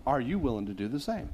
[0.07, 1.29] Are you willing to do the same?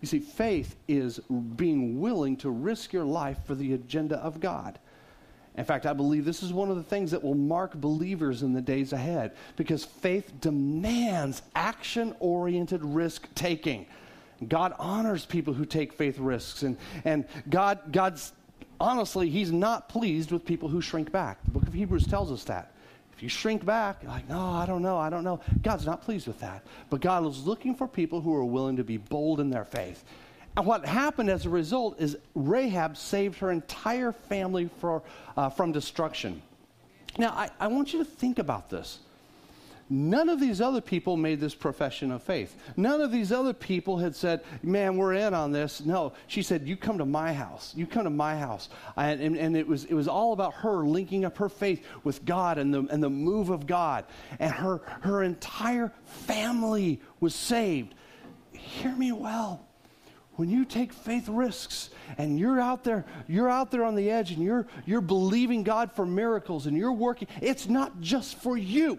[0.00, 1.20] You see, faith is
[1.56, 4.78] being willing to risk your life for the agenda of God.
[5.56, 8.52] In fact, I believe this is one of the things that will mark believers in
[8.52, 13.86] the days ahead because faith demands action oriented risk taking.
[14.48, 16.62] God honors people who take faith risks.
[16.62, 18.32] And, and God, God's,
[18.80, 21.38] honestly, He's not pleased with people who shrink back.
[21.44, 22.71] The book of Hebrews tells us that
[23.22, 25.40] you shrink back, like, no, I don't know, I don't know.
[25.62, 26.66] God's not pleased with that.
[26.90, 30.04] But God is looking for people who are willing to be bold in their faith.
[30.56, 35.02] And what happened as a result is Rahab saved her entire family for,
[35.36, 36.42] uh, from destruction.
[37.16, 38.98] Now, I, I want you to think about this.
[39.92, 42.56] None of these other people made this profession of faith.
[42.78, 45.84] None of these other people had said, Man, we're in on this.
[45.84, 47.74] No, she said, You come to my house.
[47.76, 48.70] You come to my house.
[48.96, 52.56] And, and, it, was, it was all about her linking up her faith with God
[52.56, 54.06] and the, and the move of God.
[54.38, 57.94] And her, her entire family was saved.
[58.52, 59.66] Hear me well
[60.36, 64.30] when you take faith risks and you're out there you're out there on the edge
[64.30, 68.98] and you're you're believing god for miracles and you're working it's not just for you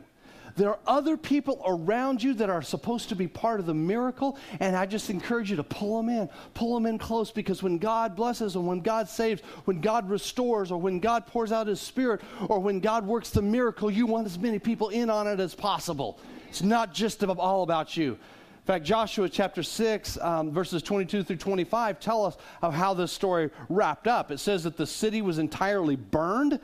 [0.56, 4.38] there are other people around you that are supposed to be part of the miracle,
[4.60, 6.30] and I just encourage you to pull them in.
[6.54, 10.72] Pull them in close because when God blesses and when God saves, when God restores,
[10.72, 14.28] or when God pours out His Spirit, or when God works the miracle, you want
[14.28, 16.20] as many people in on it as possible.
[16.50, 18.12] It's not just all about you.
[18.12, 23.12] In fact, Joshua chapter 6, um, verses 22 through 25 tell us of how this
[23.12, 24.32] story wrapped up.
[24.32, 26.60] It says that the city was entirely burned,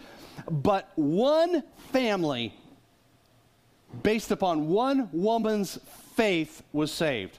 [0.50, 2.54] but one family
[4.04, 5.80] based upon one woman's
[6.16, 7.38] faith, was saved.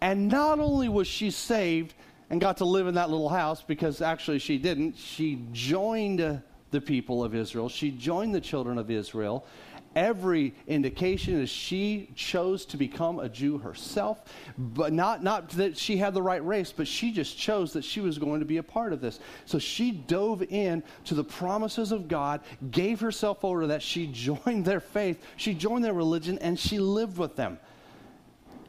[0.00, 1.94] And not only was she saved
[2.30, 6.80] and got to live in that little house, because actually she didn't, she joined the
[6.80, 9.46] people of Israel, she joined the children of Israel,
[9.94, 14.24] every indication is she chose to become a Jew herself,
[14.58, 18.00] but not, not that she had the right race, but she just chose that she
[18.00, 19.20] was going to be a part of this.
[19.46, 23.82] So she dove in to the promises of God, gave herself over to that.
[23.82, 27.58] She joined their faith, she joined their religion, and she lived with them.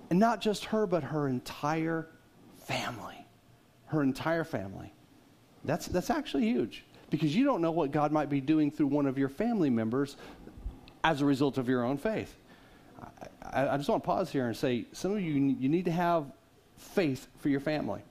[0.09, 2.07] And not just her, but her entire
[2.59, 3.25] family.
[3.87, 4.93] Her entire family.
[5.63, 9.05] That's, that's actually huge because you don't know what God might be doing through one
[9.05, 10.17] of your family members
[11.05, 12.35] as a result of your own faith.
[13.43, 15.91] I, I just want to pause here and say some of you, you need to
[15.91, 16.25] have
[16.77, 18.01] faith for your family.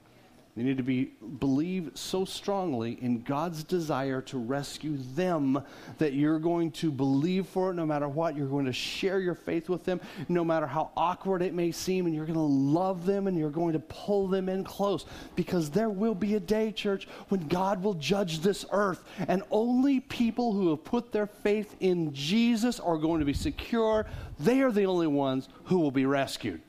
[0.56, 1.06] They need to be
[1.40, 5.60] believe so strongly in God's desire to rescue them
[5.98, 8.36] that you're going to believe for it no matter what.
[8.36, 12.06] You're going to share your faith with them no matter how awkward it may seem,
[12.06, 15.70] and you're going to love them and you're going to pull them in close because
[15.70, 20.52] there will be a day, church, when God will judge this earth, and only people
[20.52, 24.06] who have put their faith in Jesus are going to be secure.
[24.38, 26.60] They are the only ones who will be rescued.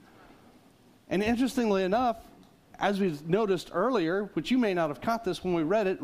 [1.08, 2.18] And interestingly enough,
[2.80, 6.00] as we've noticed earlier, which you may not have caught this when we read it,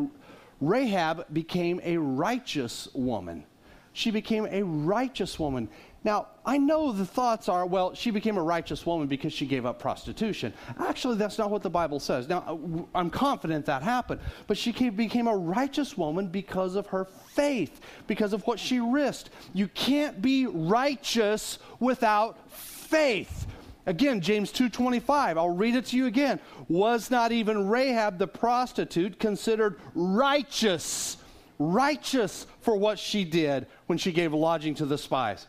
[0.59, 3.45] Rahab became a righteous woman.
[3.93, 5.67] She became a righteous woman.
[6.03, 9.65] Now, I know the thoughts are, well, she became a righteous woman because she gave
[9.65, 10.53] up prostitution.
[10.79, 12.27] Actually, that's not what the Bible says.
[12.27, 17.81] Now, I'm confident that happened, but she became a righteous woman because of her faith,
[18.07, 19.29] because of what she risked.
[19.53, 23.45] You can't be righteous without faith.
[23.85, 25.37] Again, James 2:25.
[25.37, 26.39] I'll read it to you again.
[26.69, 31.17] Was not even Rahab the prostitute considered righteous,
[31.57, 35.47] righteous for what she did when she gave lodging to the spies?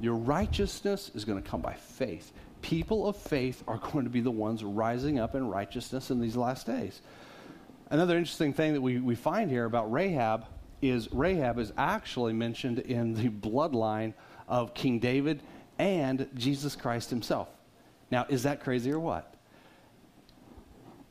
[0.00, 2.32] Your righteousness is going to come by faith.
[2.60, 6.36] People of faith are going to be the ones rising up in righteousness in these
[6.36, 7.00] last days.
[7.90, 10.44] Another interesting thing that we, we find here about Rahab
[10.82, 14.12] is Rahab is actually mentioned in the bloodline
[14.48, 15.42] of King David
[15.78, 17.48] and Jesus Christ himself.
[18.10, 19.34] Now, is that crazy or what?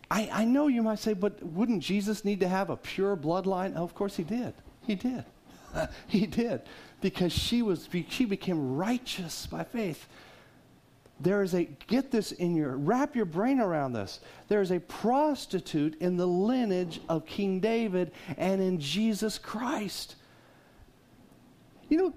[0.09, 3.73] I, I know you might say, but wouldn't Jesus need to have a pure bloodline?
[3.75, 4.53] Oh, of course he did.
[4.85, 5.25] He did.
[6.07, 6.61] he did.
[7.01, 10.07] Because she was she became righteous by faith.
[11.19, 14.19] There is a get this in your wrap your brain around this.
[14.47, 20.15] There is a prostitute in the lineage of King David and in Jesus Christ.
[21.89, 22.13] You know,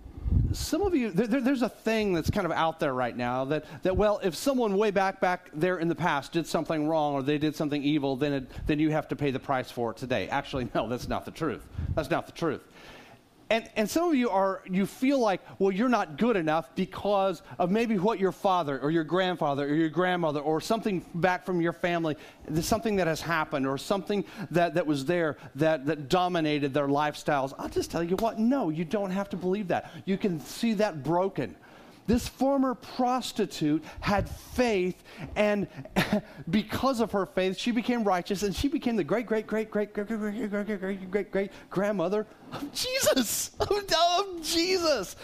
[0.52, 3.64] some of you, there, there's a thing that's kind of out there right now that,
[3.82, 7.22] that, well, if someone way back, back there in the past did something wrong or
[7.22, 9.96] they did something evil, then, it, then you have to pay the price for it
[9.96, 10.28] today.
[10.28, 11.66] Actually, no, that's not the truth.
[11.94, 12.62] That's not the truth.
[13.50, 17.42] And, and some of you are, you feel like, well, you're not good enough because
[17.58, 21.60] of maybe what your father or your grandfather or your grandmother or something back from
[21.60, 22.16] your family,
[22.60, 27.52] something that has happened or something that, that was there that, that dominated their lifestyles.
[27.58, 29.90] I'll just tell you what, no, you don't have to believe that.
[30.04, 31.56] You can see that broken.
[32.10, 35.00] This former prostitute had faith,
[35.36, 35.68] and
[36.50, 39.92] because of her faith, she became righteous, and she became the great, great, great, great,
[39.92, 45.14] great, great, great, great, great, great, great grandmother of Jesus, of Jesus.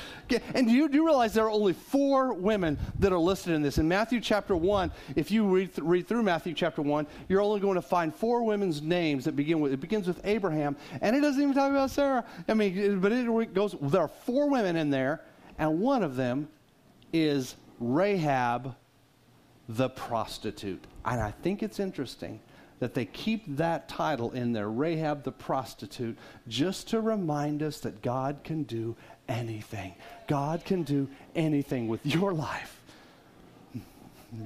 [0.54, 3.78] And you do realize there are only four women that are listed in this.
[3.78, 7.74] In Matthew chapter 1, if you read, read through Matthew chapter 1, you're only going
[7.74, 11.42] to find four women's names that begin with, it begins with Abraham, and it doesn't
[11.42, 12.24] even talk about Sarah.
[12.46, 15.22] I mean, but it goes, there are four women in there,
[15.58, 16.46] and one of them
[17.22, 18.74] is Rahab
[19.68, 20.84] the prostitute.
[21.04, 22.40] And I think it's interesting
[22.78, 28.02] that they keep that title in there, Rahab the prostitute, just to remind us that
[28.02, 28.96] God can do
[29.28, 29.94] anything.
[30.26, 32.82] God can do anything with your life.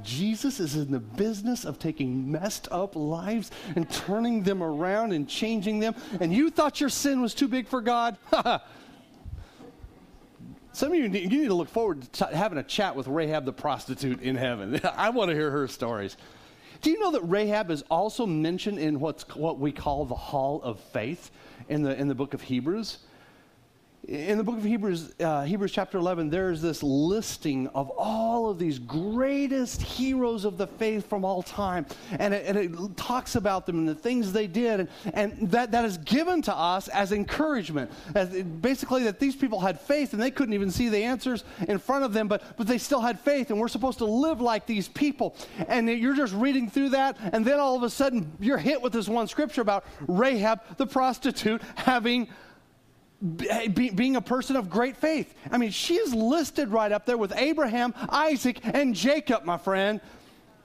[0.03, 5.29] Jesus is in the business of taking messed up lives and turning them around and
[5.29, 5.95] changing them.
[6.21, 8.17] And you thought your sin was too big for God?
[10.73, 13.09] Some of you need, you need to look forward to t- having a chat with
[13.09, 14.81] Rahab the prostitute in heaven.
[14.97, 16.17] I want to hear her stories.
[16.81, 20.63] Do you know that Rahab is also mentioned in what's what we call the Hall
[20.63, 21.31] of Faith
[21.69, 22.99] in the in the book of Hebrews?
[24.11, 28.59] In the book of Hebrews, uh, Hebrews chapter 11, there's this listing of all of
[28.59, 31.87] these greatest heroes of the faith from all time.
[32.19, 34.81] And it, and it talks about them and the things they did.
[34.81, 37.93] And, and that, that is given to us as encouragement.
[38.17, 41.45] As it, basically, that these people had faith and they couldn't even see the answers
[41.69, 43.51] in front of them, but, but they still had faith.
[43.51, 45.37] And we're supposed to live like these people.
[45.69, 48.93] And you're just reading through that, and then all of a sudden, you're hit with
[48.93, 52.27] this one scripture about Rahab the prostitute having
[53.37, 55.35] be, being a person of great faith.
[55.51, 60.01] I mean, she is listed right up there with Abraham, Isaac, and Jacob, my friend.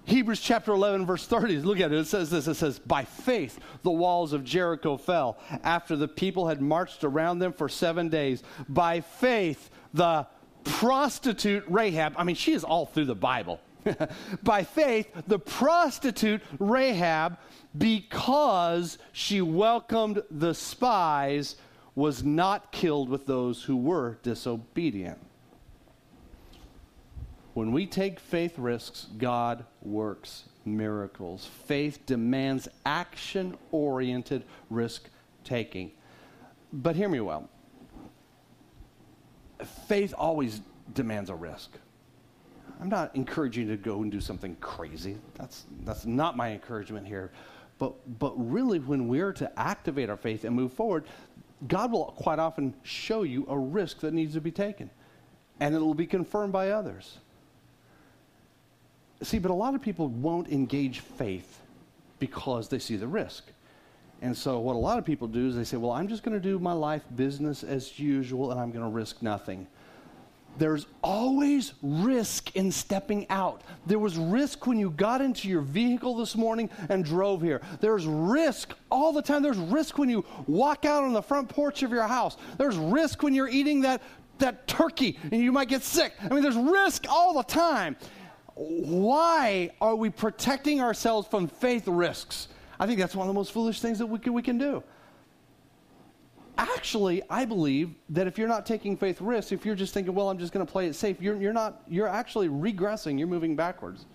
[0.06, 1.58] Hebrews chapter 11, verse 30.
[1.58, 1.98] Look at it.
[1.98, 6.48] It says this It says, By faith, the walls of Jericho fell after the people
[6.48, 8.44] had marched around them for seven days.
[8.70, 10.28] By faith, the
[10.64, 13.60] prostitute Rahab, I mean, she is all through the Bible.
[14.44, 17.38] By faith, the prostitute Rahab,
[17.78, 21.56] because she welcomed the spies,
[21.96, 25.18] was not killed with those who were disobedient.
[27.54, 31.50] When we take faith risks, God works miracles.
[31.68, 35.10] Faith demands action oriented risk
[35.46, 35.92] taking.
[36.74, 37.50] But hear me well
[39.88, 40.62] faith always
[40.94, 41.72] demands a risk.
[42.82, 45.18] I'm not encouraging you to go and do something crazy.
[45.36, 47.32] That's, that's not my encouragement here.
[47.78, 51.06] But, but really, when we're to activate our faith and move forward,
[51.68, 54.90] God will quite often show you a risk that needs to be taken,
[55.60, 57.20] and it will be confirmed by others.
[59.22, 61.62] See, but a lot of people won't engage faith
[62.20, 63.46] because they see the risk.
[64.22, 66.40] And so, what a lot of people do is they say, Well, I'm just going
[66.40, 69.68] to do my life business as usual, and I'm going to risk nothing
[70.58, 73.62] there's always risk in stepping out.
[73.86, 77.62] There was risk when you got into your vehicle this morning and drove here.
[77.82, 79.44] There's risk all the time.
[79.44, 82.38] There's risk when you walk out on the front porch of your house.
[82.58, 84.02] There's risk when you're eating that,
[84.40, 86.14] that turkey and you might get sick.
[86.22, 87.98] I mean, there's risk all the time.
[88.56, 92.48] Why are we protecting ourselves from faith risks?
[92.80, 94.84] I think that's one of the most foolish things that we can, we can do
[96.58, 100.30] actually, I believe that if you're not taking faith risks, if you're just thinking, well,
[100.30, 103.56] I'm just going to play it safe, you're, you're not, you're actually regressing, you're moving
[103.56, 104.06] backwards.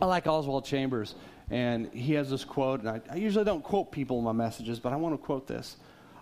[0.00, 1.14] I like Oswald Chambers,
[1.50, 4.78] and he has this quote, and I, I usually don't quote people in my messages,
[4.78, 5.76] but I want to quote this.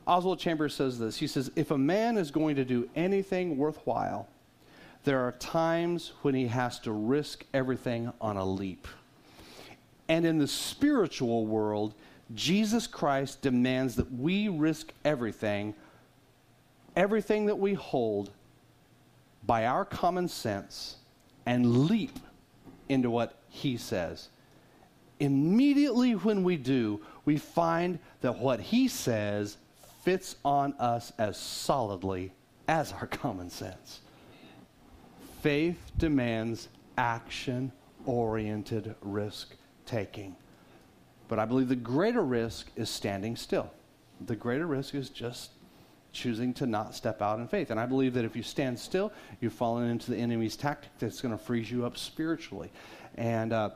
[0.07, 4.29] Oswald Chambers says this He says, If a man is going to do anything worthwhile,
[5.05, 8.87] there are times when he has to risk everything on a leap.
[10.09, 11.95] And in the spiritual world,
[12.33, 15.75] Jesus Christ demands that we risk everything,
[16.97, 18.31] everything that we hold,
[19.47, 20.97] by our common sense
[21.45, 22.19] and leap
[22.89, 24.29] into what he says.
[25.21, 29.59] Immediately when we do, we find that what he says
[30.03, 32.33] fits on us as solidly
[32.69, 34.01] as our common sense.
[35.43, 37.71] Faith demands action
[38.07, 39.55] oriented risk
[39.87, 40.35] taking.
[41.29, 43.71] But I believe the greater risk is standing still.
[44.27, 45.51] The greater risk is just
[46.13, 47.71] choosing to not step out in faith.
[47.71, 51.21] And I believe that if you stand still, you've fallen into the enemy's tactic that's
[51.21, 52.71] going to freeze you up spiritually.
[53.17, 53.71] And, uh,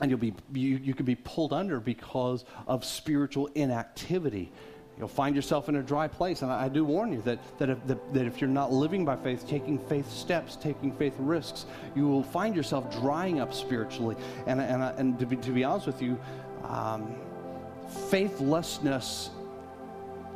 [0.00, 4.52] and you'll be, you, you could be pulled under because of spiritual inactivity.
[4.98, 6.42] You'll find yourself in a dry place.
[6.42, 9.04] And I, I do warn you that, that, if, that, that if you're not living
[9.04, 14.16] by faith, taking faith steps, taking faith risks, you will find yourself drying up spiritually.
[14.46, 16.18] And, and, and to, be, to be honest with you,
[16.68, 17.14] um,
[18.10, 19.30] faithlessness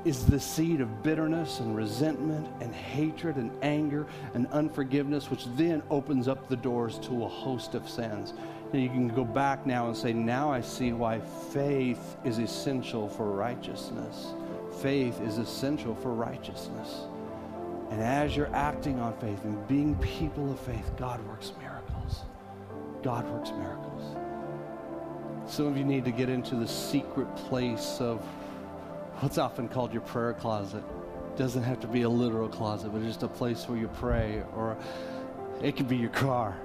[0.05, 5.83] is the seed of bitterness and resentment and hatred and anger and unforgiveness, which then
[5.91, 8.33] opens up the doors to a host of sins.
[8.72, 13.09] And you can go back now and say, Now I see why faith is essential
[13.09, 14.33] for righteousness.
[14.81, 17.03] Faith is essential for righteousness.
[17.91, 22.22] And as you're acting on faith and being people of faith, God works miracles.
[23.03, 23.89] God works miracles.
[25.51, 28.20] Some of you need to get into the secret place of
[29.18, 30.84] what's often called your prayer closet.
[31.34, 34.44] It doesn't have to be a literal closet, but just a place where you pray,
[34.55, 34.76] or
[35.61, 36.57] it could be your car.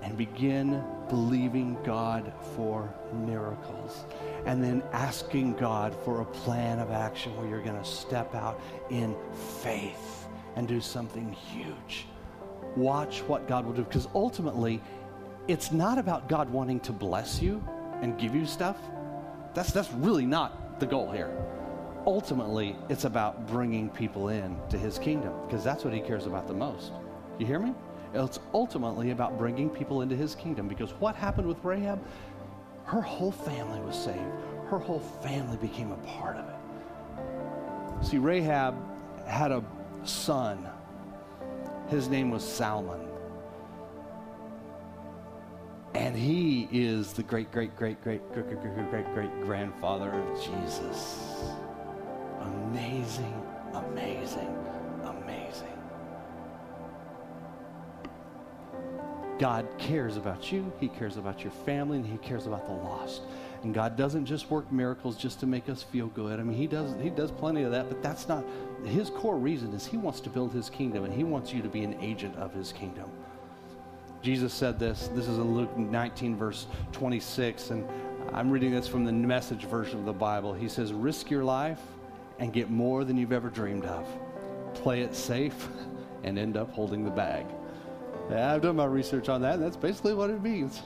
[0.00, 4.06] And begin believing God for miracles.
[4.46, 8.58] And then asking God for a plan of action where you're going to step out
[8.88, 9.14] in
[9.60, 10.26] faith
[10.56, 12.06] and do something huge.
[12.74, 14.80] Watch what God will do, because ultimately,
[15.48, 17.64] it's not about God wanting to bless you
[18.02, 18.76] and give you stuff.
[19.54, 21.34] That's, that's really not the goal here.
[22.06, 26.46] Ultimately, it's about bringing people in to his kingdom because that's what he cares about
[26.46, 26.92] the most.
[27.38, 27.74] You hear me?
[28.14, 31.98] It's ultimately about bringing people into his kingdom because what happened with Rahab?
[32.84, 34.18] Her whole family was saved,
[34.70, 38.06] her whole family became a part of it.
[38.06, 38.74] See, Rahab
[39.26, 39.62] had a
[40.04, 40.68] son.
[41.88, 43.07] His name was Salmon.
[45.94, 50.42] And he is the great, great, great, great, great, great, great, great, great grandfather of
[50.42, 51.52] Jesus.
[52.40, 54.56] Amazing, amazing,
[55.04, 55.78] amazing.
[59.38, 63.22] God cares about you, He cares about your family, and He cares about the lost.
[63.62, 66.40] And God doesn't just work miracles just to make us feel good.
[66.40, 68.44] I mean, He does He does plenty of that, but that's not
[68.84, 71.68] His core reason is He wants to build His kingdom and He wants you to
[71.68, 73.10] be an agent of His kingdom.
[74.22, 75.08] Jesus said this.
[75.14, 77.88] This is in Luke 19, verse 26, and
[78.32, 80.52] I'm reading this from the message version of the Bible.
[80.52, 81.80] He says, Risk your life
[82.38, 84.06] and get more than you've ever dreamed of.
[84.74, 85.68] Play it safe
[86.24, 87.46] and end up holding the bag.
[88.30, 90.82] Yeah, I've done my research on that, and that's basically what it means.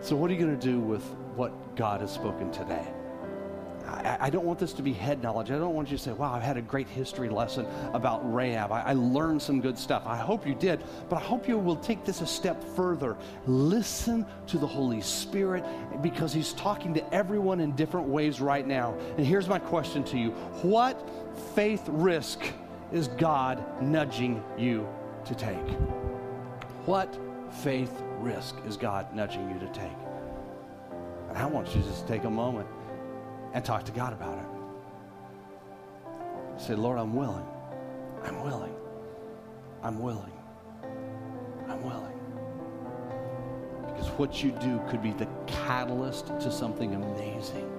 [0.00, 1.04] So, what are you going to do with
[1.36, 2.86] what God has spoken today?
[4.20, 5.50] I, don't want this to be head knowledge.
[5.50, 8.72] I don't want you to say, wow, I've had a great history lesson about Rahab.
[8.72, 10.02] I, I learned some good stuff.
[10.06, 13.16] I hope you did, but I hope you will take this a step further.
[13.46, 15.64] Listen to the Holy Spirit
[16.02, 18.96] because He's talking to everyone in different ways right now.
[19.16, 20.30] And here's my question to you
[20.62, 21.08] What
[21.54, 22.40] faith risk
[22.92, 24.88] is God nudging you
[25.24, 25.56] to take?
[26.86, 27.18] What
[27.62, 29.90] faith risk is God nudging you to take?
[31.28, 32.66] And I want you to just take a moment
[33.52, 34.44] and talk to God about it.
[36.60, 37.46] Say, Lord, I'm willing.
[38.22, 38.74] I'm willing.
[39.82, 40.32] I'm willing.
[41.68, 42.18] I'm willing.
[43.86, 47.70] Because what you do could be the catalyst to something amazing.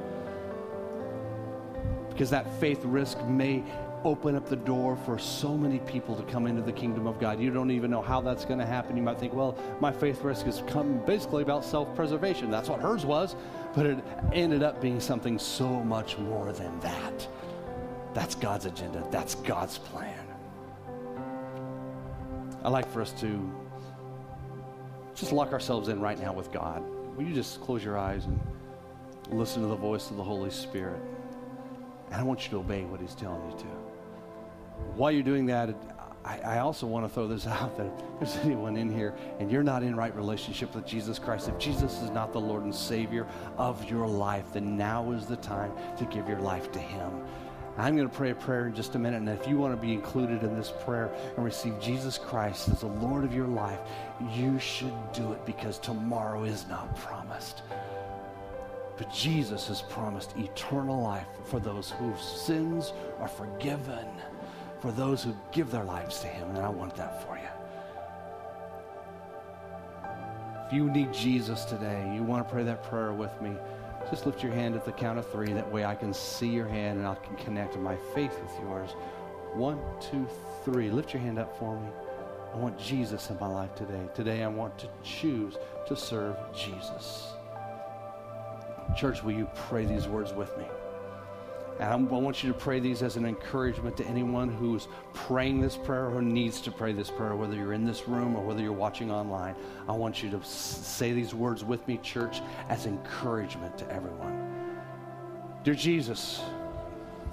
[2.09, 3.63] Because that faith risk may
[4.03, 7.39] open up the door for so many people to come into the kingdom of God.
[7.39, 8.97] You don't even know how that's going to happen.
[8.97, 12.49] You might think, well, my faith risk has come basically about self preservation.
[12.49, 13.35] That's what hers was.
[13.75, 13.99] But it
[14.33, 17.27] ended up being something so much more than that.
[18.13, 20.27] That's God's agenda, that's God's plan.
[22.63, 23.51] I'd like for us to
[25.15, 26.83] just lock ourselves in right now with God.
[27.15, 28.39] Will you just close your eyes and
[29.31, 31.01] listen to the voice of the Holy Spirit?
[32.11, 33.90] And I want you to obey what He's telling you to.
[34.95, 35.75] While you're doing that,
[36.23, 39.51] I, I also want to throw this out that if there's anyone in here and
[39.51, 42.73] you're not in right relationship with Jesus Christ, if Jesus is not the Lord and
[42.73, 43.27] Savior
[43.57, 47.11] of your life, then now is the time to give your life to Him.
[47.77, 49.81] I'm going to pray a prayer in just a minute, and if you want to
[49.81, 53.79] be included in this prayer and receive Jesus Christ as the Lord of your life,
[54.33, 57.61] you should do it because tomorrow is not promised.
[58.97, 64.05] But Jesus has promised eternal life for those whose sins are forgiven,
[64.81, 67.43] for those who give their lives to Him, and I want that for you.
[70.67, 73.51] If you need Jesus today, you want to pray that prayer with me
[74.09, 75.53] just lift your hand at the count of three.
[75.53, 78.91] That way I can see your hand and I can connect my faith with yours.
[79.53, 80.27] One, two,
[80.65, 80.89] three.
[80.89, 81.87] Lift your hand up for me.
[82.53, 84.09] I want Jesus in my life today.
[84.13, 85.55] Today I want to choose
[85.87, 87.27] to serve Jesus.
[88.97, 90.65] Church, will you pray these words with me?
[91.81, 95.75] And I want you to pray these as an encouragement to anyone who's praying this
[95.75, 98.71] prayer or needs to pray this prayer, whether you're in this room or whether you're
[98.71, 99.55] watching online.
[99.89, 104.77] I want you to say these words with me, church, as encouragement to everyone.
[105.63, 106.43] Dear Jesus,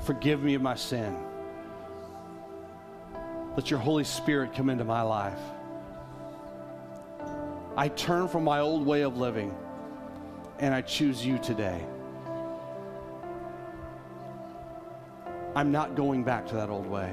[0.01, 1.15] forgive me of my sin.
[3.55, 5.41] Let your Holy Spirit come into my life.
[7.77, 9.55] I turn from my old way of living
[10.59, 11.85] and I choose you today.
[15.59, 17.13] I'm not going back to that old way.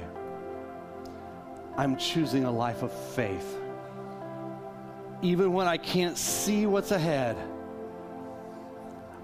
[1.76, 3.58] I'm choosing a life of faith.
[5.20, 7.36] Even when I can't see what's ahead,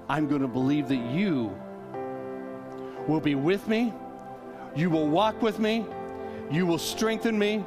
[0.09, 1.57] I'm going to believe that you
[3.07, 3.95] will be with me,
[4.75, 5.87] you will walk with me,
[6.51, 7.64] you will strengthen me,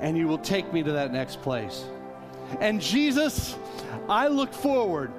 [0.00, 1.86] and you will take me to that next place.
[2.60, 3.56] And Jesus,
[4.08, 5.12] I look forward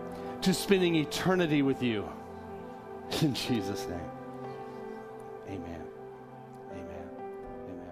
[0.44, 2.10] to spending eternity with you.
[3.22, 4.19] In Jesus' name.
[5.50, 5.82] Amen.
[6.72, 7.10] Amen.
[7.70, 7.92] Amen.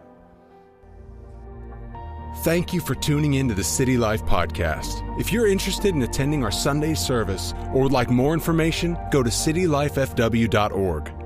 [2.43, 5.01] Thank you for tuning in to the City Life Podcast.
[5.19, 9.29] If you're interested in attending our Sunday service or would like more information, go to
[9.29, 11.16] citylifefw.org.